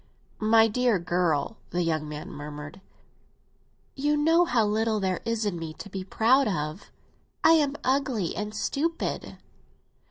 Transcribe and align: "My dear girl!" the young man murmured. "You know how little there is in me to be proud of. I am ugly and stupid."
"My 0.39 0.67
dear 0.67 0.97
girl!" 0.97 1.57
the 1.69 1.83
young 1.83 2.09
man 2.09 2.31
murmured. 2.31 2.81
"You 3.93 4.17
know 4.17 4.45
how 4.45 4.65
little 4.65 4.99
there 4.99 5.21
is 5.25 5.45
in 5.45 5.59
me 5.59 5.75
to 5.75 5.91
be 5.91 6.03
proud 6.03 6.47
of. 6.47 6.89
I 7.43 7.51
am 7.51 7.75
ugly 7.83 8.35
and 8.35 8.55
stupid." 8.55 9.37